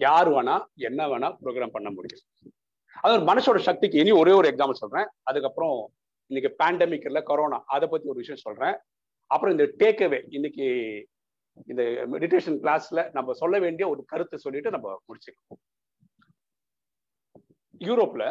[0.05, 0.55] யார் வேணா
[0.89, 2.23] என்ன வேணா ப்ரோக்ராம் பண்ண முடியும்.
[3.03, 5.07] அது ஒரு மனசோட சக்திக்கு இனி ஒரே ஒரு எக்ஸாம்பிள் சொல்றேன்.
[5.29, 5.77] அதுக்கப்புறம்
[6.31, 8.75] இன்னைக்கு பேண்டமிக் இல்ல கொரோனா அதை பத்தி ஒரு விஷயம் சொல்றேன்.
[9.31, 10.65] அப்புறம் இந்த டேக்அவே இன்னைக்கு
[11.71, 15.59] இந்த மெடிடேஷன் கிளாஸ்ல நம்ம சொல்ல வேண்டிய ஒரு கருத்தை சொல்லிட்டு நம்ம முடிச்சுக்கோம்
[17.87, 18.23] யூரோப்ல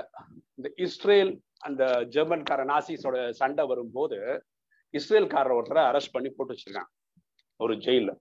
[0.58, 1.32] இந்த இஸ்ரேல்
[1.68, 1.82] அந்த
[2.14, 4.18] ஜெர்மன்கார நாசிஸோட சண்டை வரும்போது
[4.98, 6.90] இஸ்ரேல்காரர் ஒருத்தரை அரெஸ்ட் பண்ணி போட்டு வச்சிருக்காங்க.
[7.64, 8.12] ஒரு ஜெயில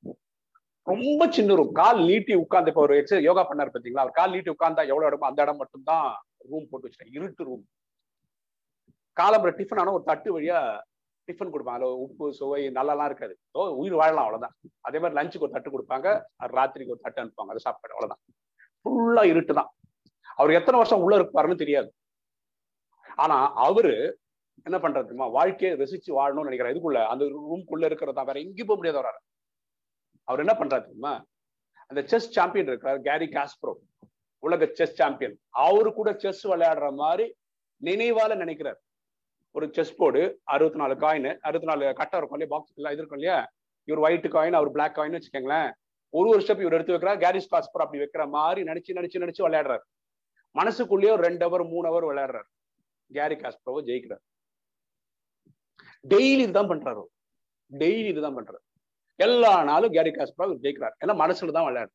[0.88, 4.51] ரொம்ப சின்ன ரூம் கால் நீட்டி உட்கார்ந்து இப்போ ஒரு எக்ஸசைஸ் யோகா பண்ணாரு பார்த்தீங்களா அவர் கால் நீட்டி
[4.53, 6.07] உட்கார்ந்தா எவ்வளவு இடமோ அந்த இடம் மட்டும்தான்
[6.50, 7.63] ரூம் போட்டு வச்சிருக்கேன் இருட்டு ரூம்
[9.17, 10.59] காலம்புற டிஃபன் ஆனால் ஒரு தட்டு வழியா
[11.27, 11.79] டிஃபன் கொடுப்பாங்க.
[11.79, 13.33] அதில் உப்பு சுவை நல்லாலாம் இருக்காது.
[13.57, 14.55] ஓ உயிர் வாழலாம் அவ்வளோதான்
[14.88, 16.07] அதே மாதிரி லஞ்சுக்கு ஒரு தட்டு கொடுப்பாங்க.
[16.55, 17.53] ராத்திரிக்கு ஒரு தட்டு அனுப்புவாங்க.
[17.55, 18.21] அதை சாப்பாடு அவ்வளோதான்
[18.86, 19.69] ஃபுல்லா இருட்டு தான்
[20.39, 21.89] அவர் எத்தனை வருஷம் உள்ள இருப்பாருன்னு தெரியாது.
[23.15, 23.93] ஆனா அவரு
[24.63, 26.74] என்ன பண்றதுமா வாழ்க்கையை ரசிச்சு வாழணும்னு நினைக்கிறார்.
[26.74, 29.19] இதுக்குள்ள அந்த ரூம்குள்ள இருக்கிறதா வேற எங்கேயும் போக முடியாது வராரு
[30.24, 31.13] அவர் என்ன பண்றாரு தெரியுமா?
[31.88, 33.74] அந்த செஸ் சாம்பியன் இருக்கிறார் கேரி காஸ்ப்ரோ
[34.43, 37.25] உலக செஸ் சாம்பியன் அவரு கூட செஸ் விளையாடுற மாதிரி
[37.84, 38.79] நினைவால நினைக்கிறார்.
[39.51, 40.24] ஒரு செஸ் போர்டு
[40.55, 42.53] அறுபத்தி நாலு காயின் அறுபத்தி நாலு கட்டை இருக்கும் இல்லையா?
[42.55, 43.39] பாக்ஸ் எல்லாம் இது இருக்கும் இல்லையா?
[43.89, 45.72] இவர் ஒயிட் காயின் அவர் பிளாக் காயின் வச்சுக்கோங்களேன்.
[46.13, 47.24] ஒரு ஒரு ஸ்டெப் இவர் எடுத்து வைக்கிறார்.
[47.24, 49.86] கேரிஸ் காஸ்பர் அப்படி வைக்கிற மாதிரி நினைச்சு நினைச்சு நினைச்சு விளையாடுறாரு.
[50.57, 52.49] மனசுக்குள்ளேயே ஒரு ரெண்டு அவர் மூணு அவர் விளையாடுறாரு.
[53.11, 54.23] கேரி காஸ்பரோவை ஜெயிக்கிறார்.
[56.13, 57.03] டெய்லி இதுதான் பண்றாரு
[57.71, 58.63] டெய்லி இதுதான் பண்றாரு.
[59.25, 60.95] எல்லா நாளும் கேரி காஸ்பரோ ஜெயிக்கிறார்.
[61.03, 61.91] ஏன்னா மனசுல தான் விளையாடு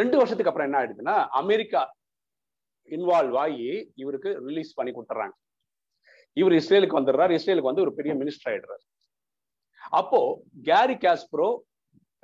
[0.00, 1.80] ரெண்டு வருஷத்துக்கு அப்புறம் என்ன ஆயிடுதுன்னா அமெரிக்கா
[2.96, 3.68] இன்வால்வ் ஆகி
[4.02, 5.34] இவருக்கு ரிலீஸ் பண்ணி கொடுத்துறாங்க
[6.40, 7.32] இவர் இஸ்ரேலுக்கு வந்துடுறாரு.
[7.38, 8.84] இஸ்ரேலுக்கு வந்து ஒரு பெரிய மினிஸ்டர் ஆயிடுறாரு.
[10.00, 10.20] அப்போ
[10.68, 11.48] கேரி காஸ்ப்ரோ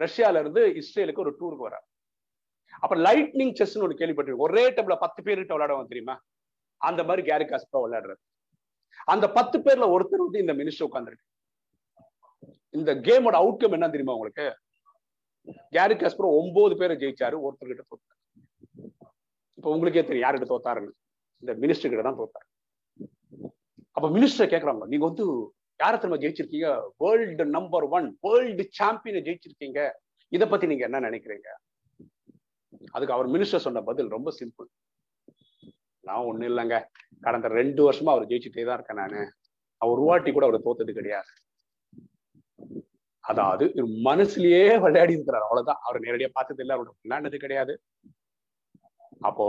[0.04, 1.86] ரஷ்யால இருந்து இஸ்ரேலுக்கு ஒரு டூருக்கு வர்றார்.
[2.82, 6.16] அப்ப லைட்னிங் செஸ்ன்னு ஒரு கேள்விப்பட்டிருக்கு ஒரே டேபிள பத்து பேர்கிட்ட விளையாடுவாங்க தெரியுமா?
[6.80, 8.20] அந்த மாதிரி கேரி காஸ்ப்ரோ விளையாடுறது.
[9.12, 11.26] அந்த பத்து பேர்ல ஒருத்தர் வந்து இந்த மினிஸ்டர் உட்காந்துருக்கு
[12.78, 14.46] இந்த கேமோட அவுட்கம் என்ன தெரியுமா உங்களுக்கு?
[15.76, 18.20] கேரி காஸ்பர் ஒன்பது பேரை ஜெயிச்சாரு ஒருத்தர்கிட்ட தோத்தாரு.
[19.58, 20.92] இப்ப உங்களுக்கே தெரியும் யார்கிட்ட தோத்தாருன்னு.
[21.42, 22.48] இந்த மினிஸ்டர் கிட்ட தான் தோத்தாரு.
[23.96, 25.26] அப்ப மினிஸ்டர் கேக்குறாங்க நீங்க வந்து
[25.82, 26.68] யார திரும்ப ஜெயிச்சிருக்கீங்க?
[27.02, 29.80] வேர்ல்டு நம்பர் ஒன் வேர்ல்டு சாம்பியனை ஜெயிச்சிருக்கீங்க.
[30.36, 31.48] இத பத்தி நீங்க என்ன நினைக்கிறீங்க?
[32.94, 34.68] அதுக்கு அவர் மினிஸ்டர் சொன்ன பதில் ரொம்ப சிம்பிள்
[36.08, 36.76] நான் ஒண்ணும் இல்லைங்க.
[37.24, 39.20] கடந்த ரெண்டு வருஷமா அவர் ஜெயிச்சுட்டே தான் இருக்கேன் நானு.
[39.84, 41.30] அவர் வாட்டி கூட அவர் தோத்தது கிடையாது.
[43.30, 43.64] அதாவது
[44.08, 45.46] மனசுலயே விளையாடி இருக்கிறார்.
[45.46, 45.80] அவ்வளவுதான்.
[45.86, 46.74] அவர் நேரடியா பார்த்தது இல்லை.
[46.76, 47.74] அவரோட விளையாண்டது கிடையாது.
[49.28, 49.46] அப்போ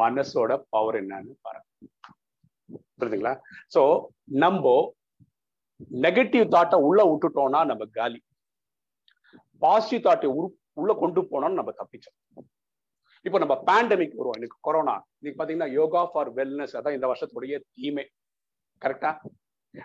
[0.00, 1.66] மனசோட பவர் என்னன்னு பாருங்க.
[2.98, 3.34] புரியுதுங்களா
[3.74, 3.82] சோ
[4.42, 4.72] நம்ம
[6.06, 8.20] நெகட்டிவ் தாட்டை உள்ள விட்டுட்டோம்னா நம்ம காலி.
[9.62, 10.28] பாசிட்டிவ் தாட்டை
[10.80, 12.18] உள்ள கொண்டு போனோம்னு நம்ம தப்பிச்சோம்.
[13.20, 18.04] இப்போ நம்ம பேண்டமிக் வருவோம் இன்னைக்கு கொரோனா இன்னைக்கு பாத்தீங்கன்னா யோகா ஃபார் வெல்னஸ் அதான் இந்த வருஷத்துடைய தீமை
[18.84, 19.10] கரெக்டா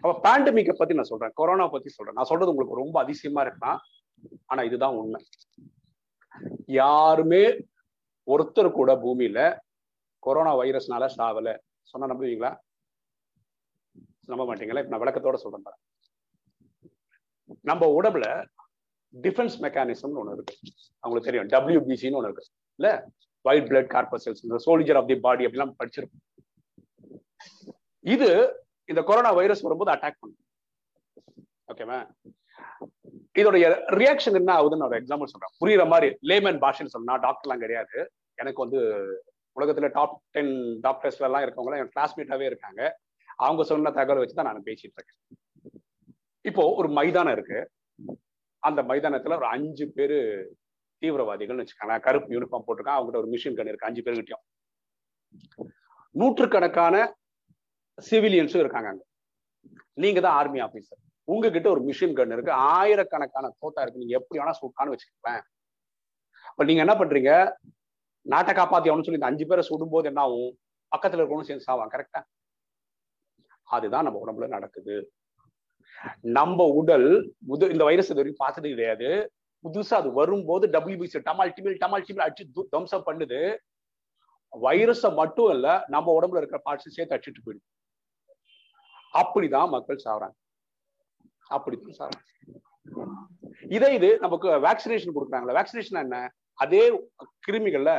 [0.01, 1.31] அப்ப பேண்டமிக்கை பத்தி நான் சொல்றேன்.
[1.33, 2.15] கொரோனா பத்தி சொல்றேன்.
[2.15, 3.79] நான் சொல்றது உங்களுக்கு ரொம்ப அதிசயமா இருக்கலாம்
[4.45, 5.21] ஆனா இதுதான் உண்மை.
[6.65, 7.43] யாருமே
[8.27, 9.59] ஒருத்தர் கூட பூமியில
[10.19, 12.57] கொரோனா வைரஸ்னால சாவல சொன்னா நம்புவீங்களா?
[14.25, 14.81] நம்ப மாட்டீங்களா?
[14.83, 15.83] இப்ப நான் விளக்கத்தோட சொல்றேன் பாருங்க.
[17.61, 18.45] நம்ம உடம்புல
[19.21, 20.55] டிஃபென்ஸ் மெக்கானிசம்னு ஒன்று இருக்கு.
[20.99, 21.47] அவங்களுக்கு தெரியும்.
[21.47, 22.45] டபிள்யூபிசின்னு ஒன்று இருக்கு.
[22.79, 22.89] இல்ல
[23.45, 26.23] ஒயிட் பிளட் கார்பசல்ஸ் இந்த சோல்ஜர் ஆஃப் தி பாடி அப்படிலாம் படிச்சிருக்கும்
[28.13, 28.29] இது
[28.91, 30.41] இந்த கொரோனா வைரஸ் வரும்போது அட்டாக் பண்ணும்.
[31.71, 31.99] ஓகேவா
[33.39, 33.67] இதோடைய
[33.99, 35.53] ரியாக்ஷன் என்ன ஆகுதுன்னு ஒரு எக்ஸாம்பிள் சொல்றேன்.
[35.61, 37.97] புரியுற மாதிரி லேமன் பாஷைன்னு சொன்னா டாக்டர்லாம் கிடையாது.
[38.41, 38.79] எனக்கு வந்து
[39.59, 40.53] உலகத்துல டாப் டென்
[40.85, 42.81] டாக்டர்ஸ்ல எல்லாம் இருக்கவங்க என் கிளாஸ்மேட்டாவே இருக்காங்க.
[43.45, 45.19] அவங்க சொன்ன தகவல் வச்சு தான் நான் பேசிட்டு இருக்கேன்.
[46.49, 47.59] இப்போ ஒரு மைதானம் இருக்கு.
[48.67, 50.17] அந்த மைதானத்துல ஒரு அஞ்சு பேரு
[51.01, 51.95] தீவிரவாதிகள்னு வச்சுக்காங்க.
[51.99, 52.97] கருப்பு யூனிஃபார்ம் போட்டிருக்கான்.
[52.97, 53.87] அவங்ககிட்ட ஒரு மிஷின் கன் இருக்கு.
[53.89, 54.43] அஞ்சு பேர்கிட்டயும்
[56.15, 56.95] நூற்றுக்கணக்கான
[58.09, 59.03] சிவிலியன்ஸும் இருக்காங்க அங்க.
[59.93, 62.51] நீங்க தான் ஆர்மி ஆபீசர் உங்ககிட்ட ஒரு மிஷின் கன் இருக்கு.
[62.51, 64.01] ஆயிரக்கணக்கான தோட்டா இருக்கு.
[64.01, 65.43] நீங்க எப்படி வேணா சுட்டான்னு வச்சுக்கோங்களேன்.
[66.51, 67.31] இப்ப நீங்க என்ன பண்றீங்க?
[68.25, 70.51] நாட்டை காப்பாத்தி அவனு சொல்லி இந்த அஞ்சு பேரை சுடும்போது என்ன ஆகும்?
[70.91, 72.21] பக்கத்துல இருக்கணும் சேர்ந்து சாவான் கரெக்டா
[73.67, 74.95] அதுதான் நம்ம உடம்புல நடக்குது.
[76.37, 77.07] நம்ம உடல்
[77.49, 79.09] முது இந்த வைரஸ் இது வரைக்கும் பார்த்தது கிடையாது.
[79.65, 83.39] புதுசா அது வரும்போது டபிள்யூபிசி டமால் டிமில் டமால் டிமில் அடிச்சு தம்சம் பண்ணுது.
[84.53, 87.67] வைரஸை மட்டும் இல்ல நம்ம உடம்புல இருக்கிற பார்ட்ஸ் சேர்த்து அடிச்சுட்டு போயிடும்
[89.21, 90.37] அப்படிதான் மக்கள் சாவறாங்க.
[91.55, 92.31] அப்படிதான் சாவறாங்க.
[93.75, 96.17] இதே இது நமக்கு வேக்சினேஷன் கொடுக்குறாங்களா வேக்சினேஷன் என்ன?
[96.63, 96.83] அதே
[97.45, 97.91] கிருமிகள்ல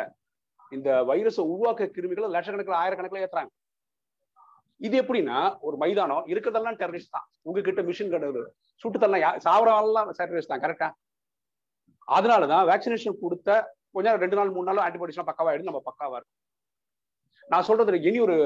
[0.77, 3.53] இந்த வைரஸை உருவாக்க கிருமிகளை லட்சக்கணக்கில் ஆயிரக்கணக்கில் ஏத்துறாங்க.
[4.87, 7.27] இது எப்படின்னா ஒரு மைதானம் இருக்கிறதெல்லாம் டெரரிஸ்ட் தான்.
[7.47, 8.43] உங்ககிட்ட மிஷின் கிடையாது.
[8.83, 10.89] சுட்டுத்தரலாம் சாவரெல்லாம் டெரரிஸ்ட் தான் கரெக்டா
[12.09, 13.51] அதனாலதான் வேக்சினேஷன் கொடுத்த
[13.97, 16.41] கொஞ்சம் ரெண்டு நாள் மூணு நாள் ஆன்டிபாடிஸ்லாம் பக்காவா எடுத்து நம்ம பக்காவா இருக்கும்.
[17.53, 18.37] நான் சொல்றது இனி ஒரு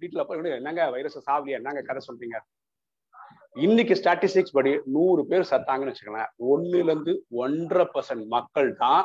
[0.00, 1.58] டீட்டெயில் போய் என்னங்க வைரஸ் சாவலியா?
[1.60, 2.38] என்னங்க கதை சொல்றீங்க?
[3.64, 9.04] இன்னைக்கு ஸ்டாட்டிஸ்டிக்ஸ் படி நூறு பேர் சத்தாங்கன்னு வச்சுக்கலாம் ஒன்னுல இருந்து ஒன்றரை பர்சன்ட் மக்கள் தான்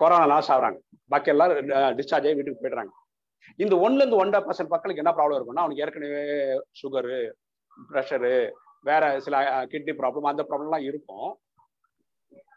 [0.00, 0.78] கொரோனா சாவுறாங்க.
[1.12, 1.68] பாக்கி எல்லாரும்
[1.98, 2.92] டிஸ்சார்ஜ் ஆகி வீட்டுக்கு போயிடுறாங்க.
[3.62, 6.24] இந்த ஒன்ல இருந்து ஒன்றரை பர்சன்ட் மக்களுக்கு என்ன ப்ராப்ளம் இருக்கும்னா அவனுக்கு ஏற்கனவே
[6.80, 7.18] சுகரு
[7.90, 8.34] ப்ரெஷரு
[8.88, 9.36] வேற சில
[9.72, 11.30] கிட்னி ப்ராப்ளம் அந்த ப்ராப்ளம்லாம் இருக்கும்.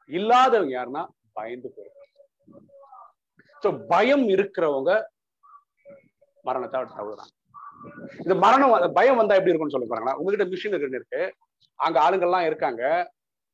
[0.09, 1.03] இல்லாதவங்க யாருன்னா
[1.39, 2.01] பயந்து போயிருக்காங்க
[3.93, 4.91] பயம் இருக்கிறவங்க
[6.47, 7.33] மரணத்தை தவிர்றாங்க
[8.23, 11.21] இந்த மரணம் பயம் வந்தா எப்படி இருக்கும்னு சொல்ல பாருங்களா உங்ககிட்ட மிஷின் இருக்கு.
[11.79, 12.81] அங்க ஆளுங்கள்லாம் இருக்காங்க.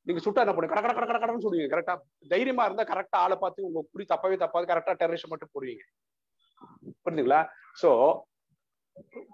[0.08, 1.70] நீங்க சுட்டா என்ன பண்ணுங்க கட கட கட கடன்னு சொல்லுவீங்க.
[1.74, 1.96] கரெக்டா
[2.34, 4.70] தைரியமா இருந்தா கரெக்டா ஆளை பார்த்து உங்க குறி தப்பவே தப்பாது.
[4.72, 5.84] கரெக்டா டெரரிஸ்ட் மட்டும் போடுவீங்க.
[7.04, 7.42] புரிஞ்சுங்களா?
[7.82, 7.90] சோ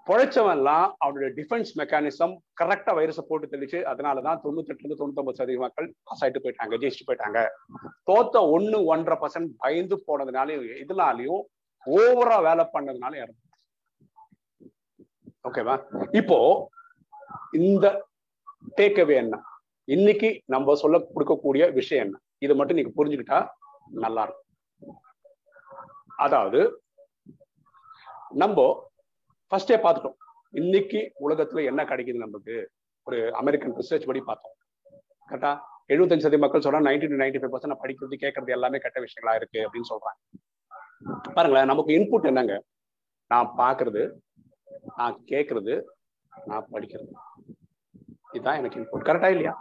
[0.08, 6.22] பொழைச்சவன்லாம் அவனுடைய டிஃபென்ஸ் மெக்கானிசம் கரெக்டா வைரஸை போட்டு தெளிச்சு அதனாலதான் தொண்ணூத்தெட்டுல இருந்து தொண்ணூத்தொன்பது சதவீத மக்கள் பாஸ்
[6.24, 7.40] ஆயிட்டு போயிட்டாங்க ஜெயிச்சுட்டு போயிட்டாங்க.
[8.08, 11.42] தோத்த ஒண்ணு ஒன்றரை பர்சன்ட் பயந்து போனதுனாலையும் இதனாலையும்
[11.86, 13.42] ஓவரா வேலை பண்ணதுனால இறந்து
[15.48, 15.74] ஓகேவா
[16.20, 16.38] இப்போ
[17.60, 17.86] இந்த
[18.78, 19.36] டேக்அவே என்ன?
[19.96, 22.16] இன்னைக்கு நம்ம சொல்ல கொடுக்கக்கூடிய விஷயம் என்ன?
[22.44, 23.38] இதை மட்டும் நீங்க புரிஞ்சுக்கிட்டா
[24.04, 24.48] நல்லா இருக்கும்.
[26.24, 26.60] அதாவது
[28.42, 28.64] நம்ம
[29.50, 30.16] ஃபர்ஸ்டே பார்த்துட்டோம்.
[30.50, 32.70] இன்னைக்கு உலகத்துல என்ன கிடைக்குது நமக்கு?
[33.02, 34.54] ஒரு அமெரிக்கன் ரிசர்ச் படி பார்த்தோம்.
[35.28, 35.50] கரெக்டா
[35.88, 39.58] எழுபத்தஞ்சு சதவீத மக்கள் சொல்றாங்க ninety to ninety five percent படிக்கிறது கேட்கறது எல்லாமே கெட்ட விஷயங்களா இருக்கு
[39.58, 40.20] அப்படின்னு சொல்றாங்க.
[41.34, 42.54] பாருங்களேன் நமக்கு இன்புட் என்னங்க?
[43.30, 44.02] நான் பாக்குறது
[44.96, 45.82] நான் கேட்கறது
[46.46, 47.12] நான் படிக்கிறது.
[48.32, 49.54] இதுதான் எனக்கு இன்புட் கரெக்டா இல்லையா?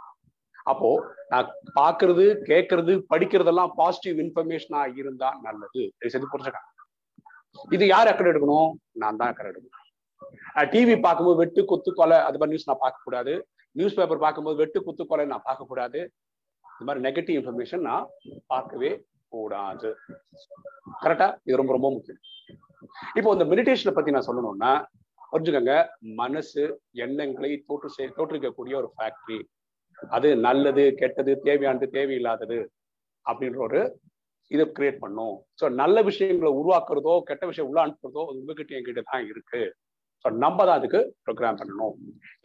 [0.63, 0.89] அப்போ
[1.29, 5.93] நான் பாக்குறது கேட்கறது படிக்கிறதெல்லாம் பாசிட்டிவ் இன்ஃபர்மேஷனா இருந்தா நல்லது.
[6.07, 6.61] சரி புரிஞ்சுக்க
[7.75, 8.69] இது யார் அக்கறை எடுக்கணும்?
[9.01, 9.81] நான் தான் அக்கறை எடுக்கணும்.
[10.73, 13.33] டிவி பார்க்கும்போது வெட்டு குத்து கொலை அது மாதிரி நியூஸ் நான் பார்க்கக்கூடாது.
[13.75, 15.99] நியூஸ் பேப்பர் பார்க்கும்போது வெட்டு குத்து கொலை நான் பார்க்கக்கூடாது.
[16.75, 18.05] இது மாதிரி நெகட்டிவ் இன்ஃபர்மேஷன் நான்
[18.53, 18.91] பார்க்கவே
[19.33, 19.89] கூடாது.
[21.03, 22.21] கரெக்டா இது ரொம்ப ரொம்ப முக்கியம்.
[23.19, 24.71] இப்போ இந்த மெடிடேஷனை பத்தி நான் சொல்லணும்னா
[25.31, 25.75] புரிஞ்சுக்கோங்க
[26.21, 26.63] மனசு
[27.05, 29.39] எண்ணங்களை தோற்று செய் தோற்றுக்கக்கூடிய ஒரு ஃபேக்டரி
[30.15, 32.59] அது நல்லது கெட்டது தேவையானது தேவையில்லாதது
[33.25, 33.81] அப்படின்ற ஒரு
[34.51, 35.35] இதை கிரியேட் பண்ணும்.
[35.59, 39.61] ஸோ நல்ல விஷயங்களை உருவாக்குறதோ கெட்ட விஷயம் உள்ள அனுப்புறதோ உங்ககிட்ட என்கிட்ட தான் இருக்கு.
[40.25, 41.95] ஸோ நம்ம தான் அதுக்கு ப்ரோக்ராம் பண்ணணும்.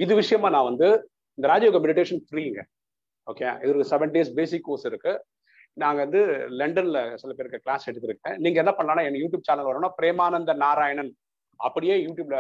[0.05, 0.89] இது விஷயமா நான் வந்து
[1.39, 2.61] இந்த ராஜயோக மெடிடேஷன் ஃப்ரீங்க
[3.31, 5.13] ஓகே இது செவன் டேஸ் பேசிக் கோர்ஸ் இருக்கு.
[5.83, 6.21] நாங்க வந்து
[6.61, 8.37] லண்டன்ல சில பேருக்கு கிளாஸ் எடுத்திருக்கேன்.
[8.45, 11.11] நீங்க என்ன பண்ணலாம்னா என் யூடியூப் சேனல் வரணும்னா பிரேமானந்த நாராயணன்.
[11.61, 12.39] அப்படியே யூடியூப்ல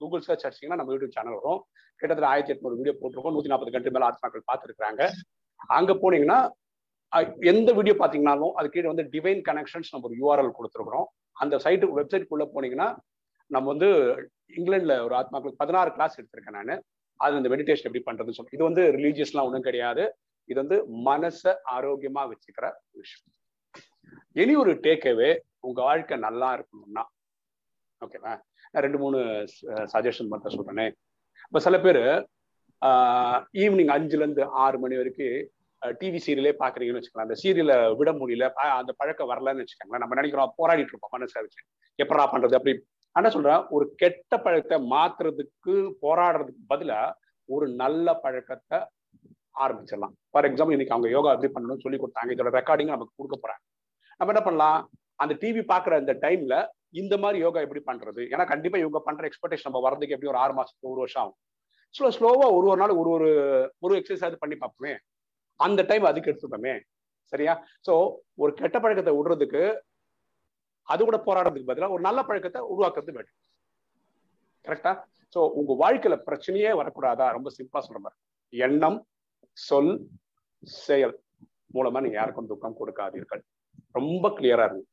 [0.00, 1.60] கூகுள் சர்ச் அடிச்சிங்கன்னா நம்ம யூடியூப் சேனல் வரும்.
[2.00, 3.34] கிட்டத்தட்ட ஆயிரத்தி எட்நூறு வீடியோ போட்டிருக்கோம்.
[3.36, 5.02] நூத்தி நாற்பது கண்ட்ரி மேல ஆத்மாக்கள் பார்த்துருக்காங்க
[5.78, 6.38] அங்க போனீங்கன்னா
[7.50, 11.06] எந்த வீடியோ பார்த்தீங்கனாலும் அது கீழே வந்து டிவைன் கனெக்ஷன்ஸ் நம்ம ஒரு யூஆர்எல் கொடுத்துருக்குறோம்.
[11.42, 12.88] அந்த சைட்டு வெப்சைட்குள்ள போனீங்கன்னா
[13.54, 13.88] நம்ம வந்து
[14.58, 16.82] இங்கிலாண்டில் ஒரு ஆத்மாக்களுக்கு பதினாறு கிளாஸ் எடுத்திருக்கேன் நான்.
[17.24, 18.56] அது இந்த மெடிடேஷன் எப்படி பண்ணுறதுன்னு சொல்லி.
[18.56, 20.04] இது வந்து ரிலீஜியஸ்லாம் ஒன்றும் கிடையாது.
[20.50, 20.76] இது வந்து
[21.08, 22.66] மனசை ஆரோக்கியமா வச்சுக்கிற
[23.00, 23.26] விஷயம்.
[24.42, 25.30] இனி ஒரு டேக்அவே
[25.66, 27.04] உங்க வாழ்க்கை நல்லா இருக்கணும்னா.
[28.04, 28.32] ஓகேவா
[28.72, 29.18] நான் ரெண்டு மூணு
[29.94, 30.86] சஜஷன் மட்டும் சொல்றேனே.
[31.48, 32.02] இப்போ சில பேர்
[33.62, 35.38] ஈவினிங் அஞ்சுல இருந்து ஆறு மணி வரைக்கும்
[36.00, 38.46] டிவி சீரியலே பாக்குறீங்கன்னு வச்சுக்கலாம் அந்த சீரியலை விட முடியல.
[38.80, 40.04] அந்த பழக்கம் வரலன்னு வச்சுக்கோங்களேன்.
[40.04, 41.60] நம்ம நினைக்கிறோம் போராடிட்டு இருப்போம் மனசா வச்சு
[42.02, 42.56] எப்படா பண்றது?
[42.58, 42.74] அப்படி.
[43.18, 47.00] என்ன சொல்றேன் ஒரு கெட்ட பழக்கத்தை மாத்துறதுக்கு போராடுறதுக்கு பதிலா
[47.48, 48.78] ஒரு நல்ல பழக்கத்தை
[49.64, 50.14] ஆரம்பிச்சிடலாம்.
[50.30, 52.34] ஃபார் எக்ஸாம்பிள் இன்னைக்கு அவங்க யோகா எப்படி பண்ணணும்னு சொல்லி கொடுத்தாங்க.
[52.34, 53.62] இதோட ரெக்கார்டிங் நமக்கு கொடுக்க போறாங்க.
[54.18, 54.80] நம்ம என்ன பண்ணலாம்?
[55.22, 56.56] அந்த டிவி பாக்குற அந்த டைம்ல
[57.00, 58.22] இந்த மாதிரி யோகா எப்படி பண்றது?
[58.32, 61.38] ஏன்னா கண்டிப்பா இவங்க பண்ற எக்ஸ்பெக்டேஷன் நம்ம வரதுக்கு எப்படி ஒரு ஆறு மாசத்துக்கு ஒரு வருஷம் ஆகும்.
[61.94, 63.30] ஸ்லோ ஸ்லோவா ஒரு ஒரு நாள் ஒரு ஒரு
[63.86, 64.92] ஒரு எக்ஸசைஸ் பண்ணி பார்ப்போமே.
[65.66, 66.74] அந்த டைம் அதுக்கு எடுத்துக்கோமே
[67.32, 67.54] சரியா?
[67.86, 67.92] சோ
[68.42, 69.62] ஒரு கெட்ட பழக்கத்தை விடுறதுக்கு
[70.92, 73.38] அது கூட போராடுறதுக்கு பதிலாக ஒரு நல்ல பழக்கத்தை உருவாக்குறது வேண்டும்
[74.66, 74.92] கரெக்டா
[75.34, 77.26] சோ உங்க வாழ்க்கையில பிரச்சனையே வரக்கூடாதா?
[77.36, 78.18] ரொம்ப சிம்பிளா சொல்ற மாதிரி.
[78.52, 78.98] எண்ணம்
[79.56, 79.92] சொல்
[80.84, 81.14] செயல்
[81.76, 83.42] மூலமா நீங்க யாருக்கும் துக்கம் கொடுக்காதீர்கள்.
[83.98, 84.88] ரொம்ப கிளியரா இருக்கும்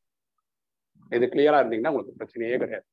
[1.12, 2.88] இது கிளியரா இருந்தீங்கன்னா உங்களுக்கு பிரச்சனையே கிடையாது.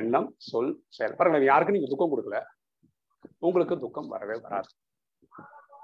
[0.00, 1.16] எண்ணம் சொல் செயல்.
[1.18, 2.38] பாருங்க யாருக்கும் நீங்க துக்கம் கொடுக்கல.
[3.48, 4.70] உங்களுக்கு துக்கம் வரவே வராது.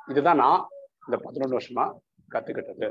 [0.09, 0.63] இதுதான் நான்
[1.07, 1.85] இந்த பதினொன்று வருஷமா
[2.35, 2.89] கத்துக்கிட்டது.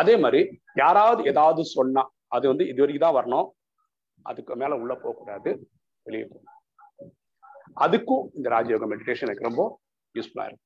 [0.00, 0.40] அதே மாதிரி
[0.82, 2.02] யாராவது ஏதாவது சொன்னா
[2.36, 3.48] அது வந்து இது வரைக்கும் தான் வரணும்.
[4.30, 5.50] அதுக்கு மேல உள்ள போகக்கூடாது
[6.06, 6.52] வெளியே போகணும்
[7.84, 9.62] அதுக்கும் இந்த ராஜயோக மெடிடேஷன் எனக்கு ரொம்ப
[10.14, 10.62] யூஸ்ஃபுல்லா இருக்கு.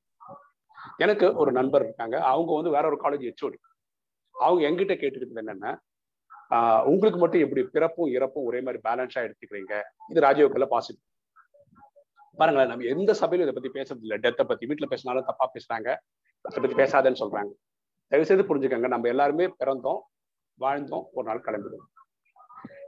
[1.03, 2.17] எனக்கு ஒரு நண்பர் இருக்காங்க.
[2.31, 3.57] அவங்க வந்து வேற ஒரு காலேஜ் ஹெச்ஓடி
[4.35, 5.71] அவங்க எங்கிட்ட கேட்டுக்கிட்டது என்னன்னா
[6.91, 9.73] உங்களுக்கு மட்டும் எப்படி பிறப்பும் இறப்பும் ஒரே மாதிரி பேலன்ஸா எடுத்துக்கிறீங்க?
[10.11, 11.05] இது ராஜயோகத்துல பாசிட்டிவ்
[12.37, 14.17] பாருங்களேன் நம்ம எந்த சபையிலும் இதை பத்தி பேசுறது இல்லை.
[14.25, 15.89] டெத்தை பத்தி வீட்டுல பேசினாலும் தப்பா பேசுறாங்க.
[16.45, 17.51] அதை பத்தி பேசாதேன்னு சொல்றாங்க.
[18.11, 20.01] தயவு செய்து புரிஞ்சுக்கோங்க நம்ம எல்லாருமே பிறந்தோம்
[20.59, 21.87] வாழ்ந்தோம் ஒரு நாள் கிளம்பிடுவோம்.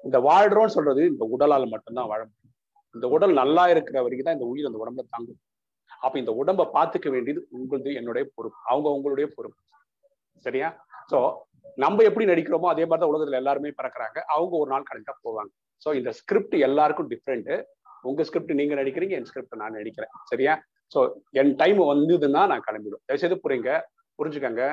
[0.03, 2.53] இந்த வாழ்றோம்னு சொல்றது இந்த உடலால் மட்டும்தான் வாழ முடியும்.
[2.95, 5.39] இந்த உடல் நல்லா இருக்கிற வரைக்கும் தான் இந்த உயிர் அந்த உடம்பை தாங்கும்.
[6.05, 8.59] அப்ப இந்த உடம்ப பாத்துக்க வேண்டியது உங்களது என்னுடைய பொறுப்பு.
[8.63, 9.59] அவங்க உங்களுடைய பொறுப்பு.
[10.45, 10.69] சரியா?
[11.11, 11.17] சோ
[11.75, 14.17] நம்ம எப்படி நடிக்கிறோமோ அதே மாதிரி தான் உலகத்துல எல்லாருமே பறக்குறாங்க.
[14.35, 15.51] அவங்க ஒரு நாள் கரெக்டா போவாங்க.
[15.85, 17.51] சோ இந்த ஸ்கிரிப்ட் எல்லாருக்கும் டிஃப்ரெண்ட்
[18.09, 20.13] உங்க ஸ்கிரிப்ட் நீங்க நடிக்கிறீங்க என் ஸ்கிரிப்ட் நான் நடிக்கிறேன்.
[20.31, 20.53] சரியா?
[20.93, 20.99] சோ
[21.41, 23.03] என் டைம் வந்ததுன்னா நான் கிளம்பிடுவேன்.
[23.07, 23.71] தயவுசெய்து புரியுங்க
[24.19, 24.63] புரிஞ்சுக்கங்க.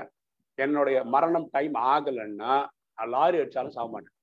[0.59, 2.53] என்னுடைய மரணம் டைம் ஆகலைன்னா
[2.99, 4.15] நான் லாரி அடிச்சாலும் சாக மாட்டேன்.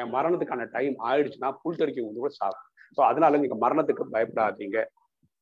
[0.00, 2.66] என் மரணத்துக்கான டைம் ஆயிடுச்சுன்னா புல் தறிக்கை வந்து கூட சாகும்.
[2.96, 4.78] ஸோ அதனால நீங்க மரணத்துக்கு பயப்படாதீங்க.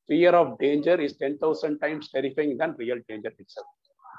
[0.09, 3.61] Fear of danger is ten thousand times terrifying தான் ரியல் டேஞ்சர் இட்ஸ்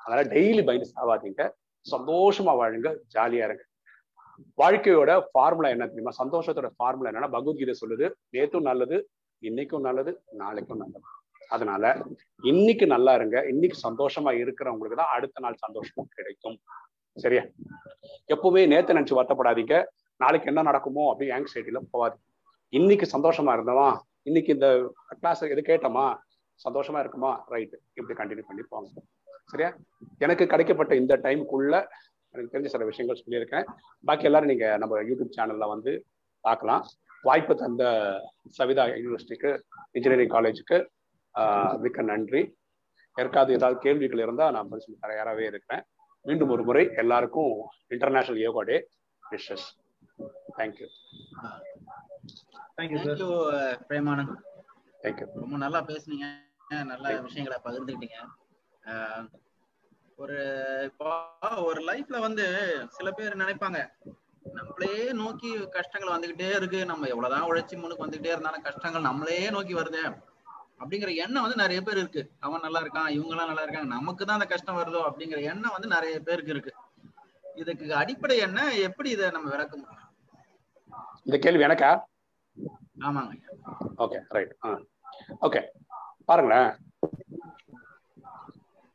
[0.04, 1.44] அதனால டெய்லி பயந்து சாவாதீங்க
[1.86, 3.64] சந்தோஷமா வாழுங்க ஜாலியா இருங்க.
[4.62, 5.86] வாழ்க்கையோட ஃபார்முலா என்ன?
[5.92, 8.98] தெரியுமா சந்தோஷத்தோட ஃபார்முலா என்னன்னா பகவத்கீதை சொல்லுது நேத்தும் நல்லது
[9.42, 11.06] இன்னைக்கும் நல்லது நாளைக்கும் நல்லது.
[11.56, 11.84] அதனால
[12.52, 16.58] இன்னைக்கு நல்லா இருங்க இன்னைக்கு சந்தோஷமா இருக்கிறவங்களுக்கு தான் அடுத்த நாள் சந்தோஷமும் கிடைக்கும்.
[17.18, 17.44] சரியா?
[18.34, 19.76] எப்பவுமே நேத்து நினைச்சு வருத்தப்படாதீங்க.
[20.22, 22.18] நாளைக்கு என்ன நடக்குமோ அப்படி ஆங்ஸைட்டில போகாது
[22.74, 23.88] இன்னைக்கு சந்தோஷமா இருந்தவா
[24.24, 24.68] இன்னைக்கு இந்த
[25.22, 26.06] கிளாஸ் எது கேட்டோமா?
[26.66, 27.32] சந்தோஷமா இருக்குமா?
[27.54, 28.90] ரைட் இப்படி கண்டினியூ பண்ணி போங்க.
[29.52, 29.70] சரியா?
[30.26, 31.76] எனக்கு கிடைக்கப்பட்ட இந்த டைமுக்குள்ள
[32.34, 33.66] எனக்கு தெரிஞ்ச சில விஷயங்கள் சொல்லியிருக்கேன்.
[34.08, 35.92] பாக்கி எல்லாரும் நீங்க நம்ம யூடியூப் சேனல்ல வந்து
[36.48, 36.84] பார்க்கலாம்
[37.28, 37.84] வாய்ப்பு தந்த
[38.58, 39.52] சவிதா யூனிவர்சிட்டிக்கு
[39.98, 40.78] இன்ஜினியரிங் காலேஜுக்கு
[41.84, 42.42] மிக்க நன்றி.
[43.16, 45.84] யாருக்காவது ஏதாவது கேள்விகள் இருந்தால் நான் பதில் சொல்லி தயாராகவே இருக்கிறேன்.
[46.26, 47.54] மீண்டும் ஒரு முறை எல்லாருக்கும்
[47.96, 48.78] International Yoga Day
[49.24, 49.68] wishes
[50.58, 50.88] thank you
[52.78, 53.30] thank you
[53.90, 54.36] Premanand
[55.04, 56.28] thank you ரொம்ப நல்லா பேசுனீங்க.
[56.92, 58.20] நல்ல விஷயங்களை பகிர்ந்துக்கிட்டீங்க.
[60.20, 60.38] ஒரு
[61.68, 62.46] ஒரு லைஃப்ல வந்து
[62.96, 63.80] சில பேர் நினைப்பாங்க
[64.46, 70.04] நம்மளே நோக்கி கஷ்டங்கள் வந்துகிட்டே இருக்கு நம்ம எவ்வளவுதான் உழைச்சி முன்னுக்கு வந்துகிட்டே இருந்தாலும் கஷ்டங்கள் நம்மளே நோக்கி வருது
[70.82, 72.22] அப்படிங்கிற எண்ணம் வந்து நிறைய பேர் இருக்கு.
[72.46, 75.90] அவன் நல்லா இருக்கான் இவங்க எல்லாம் நல்லா இருக்காங்க நமக்கு தான் அந்த கஷ்டம் வருதோ அப்படிங்கிற எண்ணம் வந்து
[75.96, 76.74] நிறைய பேருக்கு இருக்கு.
[77.62, 80.04] இதுக்கு அடிப்படை என்ன எப்படி இதை நம்ம விளக்க முடியும்?
[81.28, 81.90] இந்த கேள்வி எனக்கா?
[83.08, 83.34] ஆமாங்க.
[84.04, 84.54] ஓகே ரைட்
[85.48, 85.62] ஓகே
[86.30, 86.70] பாருங்களேன்.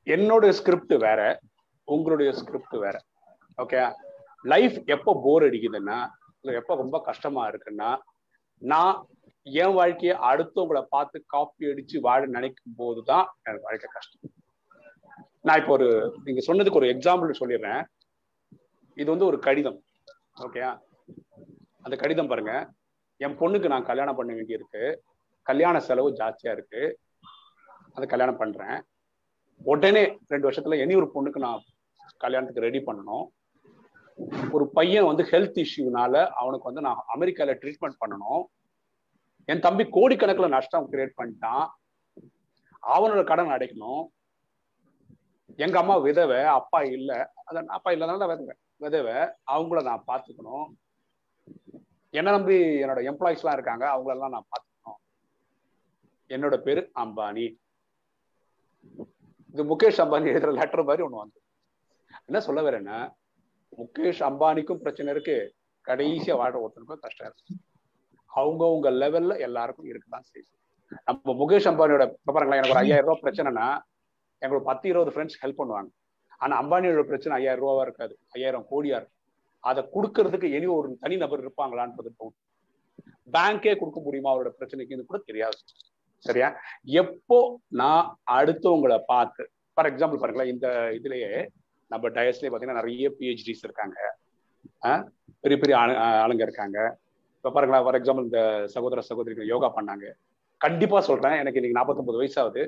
[0.06, 1.20] என்னோட ஸ்கிரிப்ட் வேற
[1.84, 2.96] உங்களுடைய ஸ்கிரிப்ட் வேற.
[3.62, 3.80] ஓகே
[4.52, 5.98] லைஃப் எப்போ போர் அடிக்குதுன்னா
[6.60, 7.90] எப்போ ரொம்ப கஷ்டமா இருக்குன்னா
[8.58, 8.96] நான்
[9.42, 14.32] என் வாழ்க்கையை அடுத்தவங்களை பார்த்து காப்பி அடிச்சு வாழ நினைக்கும் போது தான் எனக்கு வாழ்க்கை கஷ்டம்.
[15.40, 15.88] நான் இப்போ ஒரு
[16.24, 17.82] நீங்க சொன்னதுக்கு ஒரு எக்ஸாம்பிள் சொல்லிடுறேன்.
[18.94, 19.78] இது வந்து ஒரு கடிதம்.
[20.46, 20.62] ஓகே
[21.82, 22.54] அந்த கடிதம் பாருங்க.
[23.16, 24.82] என் பொண்ணுக்கு நான் கல்யாணம் பண்ண வேண்டியிருக்கு.
[25.42, 26.82] கல்யாண செலவு ஜாஸ்தியா இருக்கு.
[27.94, 28.76] அதை கல்யாணம் பண்றேன்.
[29.56, 31.62] உடனே ரெண்டு வருஷத்துல இனி ஒரு பொண்ணுக்கு நான்
[32.16, 33.26] கல்யாணத்துக்கு ரெடி பண்ணணும்.
[34.52, 38.44] ஒரு பையன் வந்து ஹெல்த் இஷ்யூனால அவனுக்கு வந்து நான் அமெரிக்கால ட்ரீட்மெண்ட் பண்ணணும்.
[39.44, 41.68] என் தம்பி கோடிக்கணக்கில் நஷ்டம் கிரியேட் பண்ணிட்டான்.
[42.86, 44.06] அவனோட கடன் அடைக்கணும்.
[45.56, 47.16] எங்க அம்மா விதவை அப்பா இல்லை.
[47.16, 49.14] அதான் அப்பா இல்லாதனால விதவை விதவை.
[49.52, 50.66] அவங்கள நான் பார்த்துக்கணும்.
[52.10, 55.00] என்ன நம்பி என்னோட எம்ப்ளாயிஸ்லாம் இருக்காங்க அவங்களெல்லாம் நான் பார்த்துக்கணும்.
[56.28, 57.60] என்னோட பேரு அம்பானி.
[59.52, 61.40] இது முகேஷ் அம்பானி எழுதுற லெட்டர் மாதிரி ஒண்ணு வந்து
[62.28, 62.98] என்ன சொல்ல வரேன்னா
[63.80, 65.36] முகேஷ் அம்பானிக்கும் பிரச்சனை இருக்கு.
[65.86, 67.54] கடைசியா வாழ்ற ஒருத்தனுக்கும் கஷ்டம் இருக்கு.
[68.30, 70.50] அவங்கவுங்க லெவல்ல எல்லாருக்கும் இருக்குதான் செய்யும்
[71.08, 72.04] நம்ம முகேஷ் அம்பானியோட
[72.36, 73.66] பாருங்களேன் எனக்கு ஒரு ஐயாயிரம் ரூபாய் பிரச்சனைனா
[74.42, 75.90] எங்களுக்கு பத்து இருபது ஃப்ரெண்ட்ஸ் ஹெல்ப் பண்ணுவாங்க.
[76.42, 78.14] ஆனா அம்பானியோட பிரச்சனை ஐயாயிரம் ரூபாவா இருக்காது.
[78.36, 79.20] ஐயாயிரம் கோடியா இருக்கும்
[79.70, 82.10] அதை கொடுக்கறதுக்கு இனி ஒரு தனி நபர் இருப்பாங்களான்றது
[83.36, 85.58] பேங்கே கொடுக்க முடியுமா அவரோட பிரச்சனைக்கு இது கூட தெரியாது.
[86.26, 86.48] சரியா?
[87.02, 87.38] எப்போ
[87.80, 88.06] நான்
[88.36, 91.32] அடுத்தவங்களை பார்த்து ஃபார் எக்ஸாம்பிள் பாருங்களேன் இந்த இதுலயே
[91.92, 93.96] நம்ம டயஸ்லேயே பாத்தீங்கன்னா நிறைய பிஹெச்டிஸ் இருக்காங்க.
[95.44, 95.76] பெரிய பெரிய
[96.24, 96.78] ஆளுங்க இருக்காங்க.
[97.38, 98.42] இப்போ பாருங்களேன் ஃபார் எக்ஸாம்பிள் இந்த
[98.74, 100.06] சகோதர சகோதரிகள் யோகா பண்ணாங்க.
[100.64, 102.64] கண்டிப்பா சொல்றேன் எனக்கு இன்னைக்கு நாற்பத்தொன்பது ஆகுது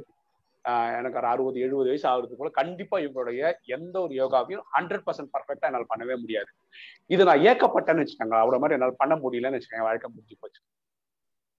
[0.99, 3.40] எனக்கு ஒரு அறுபது எழுபது வயசு ஆகுறது போல கண்டிப்பா இவங்களுடைய
[3.77, 6.51] எந்த ஒரு யோகாவையும் ஹண்ட்ரட் பர்சன்ட் பர்ஃபெக்டாக என்னால் பண்ணவே முடியாது.
[7.14, 10.61] இது நான் ஏக்கப்பட்டேன்னு வச்சுக்கோங்க அவ்வளோ மாதிரி என்னால் பண்ண முடியலன்னு வச்சுக்கோங்க வாழ்க்கை முடிஞ்சு போச்சு.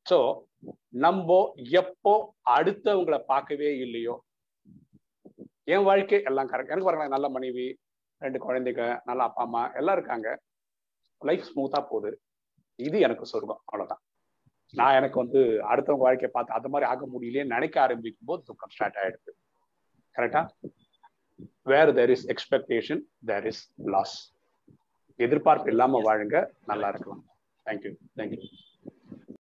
[0.06, 0.18] ஸோ
[1.06, 1.38] நம்ம
[1.82, 2.14] எப்போ
[2.58, 4.16] அடுத்தவங்களை பார்க்கவே இல்லையோ
[5.74, 7.66] என் வாழ்க்கை எல்லாம் கரெக்ட் எனக்கு பாருங்களேன் நல்ல மனைவி
[8.22, 10.28] ரெண்டு குழந்தைங்க நல்ல அப்பா அம்மா எல்லாம் இருக்காங்க.
[11.22, 12.12] லைஃப் ஸ்மூத்தா போகுது.
[12.80, 13.62] இது எனக்கு சொர்க்கம்.
[13.66, 14.02] அவ்வளவுதான்.
[14.74, 15.42] நான் எனக்கு வந்து
[15.72, 19.32] அடுத்தவங்க வாழ்க்கையை பார்த்து அது மாதிரி ஆக முடியலையே நினைக்க ஆரம்பிக்கும் போது துக்கம் ஸ்டார்ட் ஆயிடுது.
[20.16, 20.42] கரெக்டா
[21.72, 23.64] where there is expectation there is
[23.96, 24.16] loss
[25.20, 26.38] எதிர்பார்ப்பு இல்லாம வாழுங்க
[26.72, 27.24] நல்லா இருக்கலாம்.
[27.66, 28.42] Thank you thank you